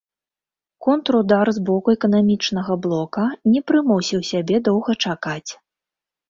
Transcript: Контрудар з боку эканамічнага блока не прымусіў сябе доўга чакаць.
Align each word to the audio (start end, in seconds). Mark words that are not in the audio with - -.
Контрудар 0.85 1.47
з 1.57 1.61
боку 1.67 1.93
эканамічнага 1.97 2.77
блока 2.87 3.27
не 3.51 3.63
прымусіў 3.69 4.25
сябе 4.31 4.55
доўга 4.71 4.97
чакаць. 5.07 5.51